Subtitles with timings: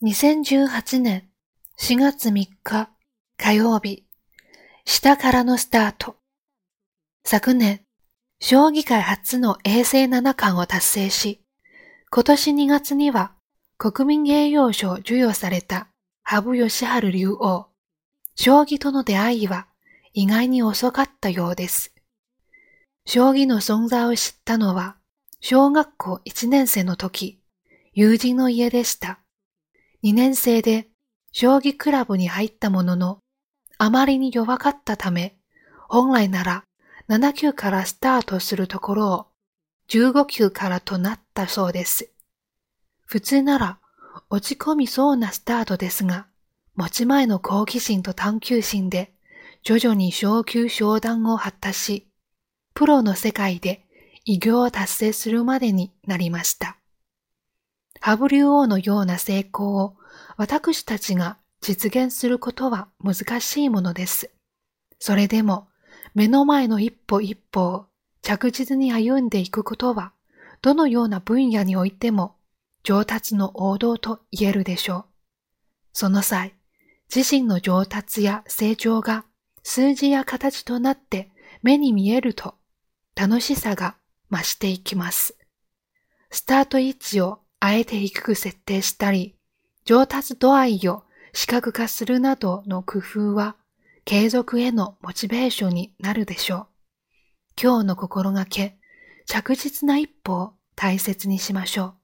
[0.00, 1.28] 2018年
[1.76, 2.88] 4月3日
[3.36, 4.06] 火曜日、
[4.84, 6.14] 下からのスタート。
[7.24, 7.80] 昨年、
[8.38, 11.44] 将棋界初の衛星七冠を達成し、
[12.12, 13.32] 今年2月には
[13.76, 15.88] 国民栄誉賞授与された
[16.22, 17.66] 羽生善治竜王。
[18.36, 19.66] 将棋との出会いは
[20.12, 21.92] 意外に遅かったようです。
[23.04, 24.96] 将棋の存在を知ったのは
[25.40, 27.42] 小学校1年生の時、
[27.94, 29.18] 友人の家でした。
[30.04, 30.88] 2年生で
[31.32, 33.18] 将棋クラブに入ったものの、
[33.78, 35.36] あまりに弱かったため、
[35.88, 36.64] 本来なら
[37.08, 39.26] 7級からスタートするところを
[39.88, 42.12] 15級からとなったそうです。
[43.06, 43.78] 普通なら
[44.30, 46.26] 落ち込みそうなスタートですが、
[46.76, 49.12] 持ち前の好奇心と探求心で
[49.64, 52.08] 徐々に昇級昇段を果たし、
[52.74, 53.84] プロの世界で
[54.24, 56.77] 偉業を達成するまでになりました。
[58.00, 59.96] ハブ竜王のような成功を
[60.36, 64.30] 私たちが実現することは難しいものです。
[64.98, 65.68] それでも
[66.14, 67.86] 目の前の一歩一歩を
[68.22, 70.12] 着実に歩んでいくことは
[70.62, 72.36] どのような分野においても
[72.82, 75.04] 上達の王道と言えるでしょう。
[75.92, 76.54] その際、
[77.14, 79.24] 自身の上達や成長が
[79.62, 81.30] 数字や形となって
[81.62, 82.54] 目に見えると
[83.14, 83.96] 楽しさが
[84.30, 85.36] 増していきます。
[86.30, 89.36] スタート位置をあえて低く設定したり、
[89.84, 93.56] 上達度合いを視覚化するなどの工夫は、
[94.04, 96.66] 継続へのモチベーションになるでしょう。
[97.60, 98.78] 今日の心がけ、
[99.26, 101.94] 着実な一歩を大切にしましょう。